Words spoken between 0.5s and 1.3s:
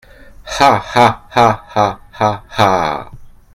Ah! ah!